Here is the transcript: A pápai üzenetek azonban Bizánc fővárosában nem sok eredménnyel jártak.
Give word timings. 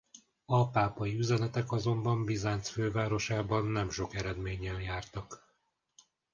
A 0.45 0.69
pápai 0.69 1.15
üzenetek 1.17 1.71
azonban 1.71 2.25
Bizánc 2.25 2.69
fővárosában 2.69 3.65
nem 3.65 3.89
sok 3.89 4.15
eredménnyel 4.15 4.81
jártak. 4.81 5.55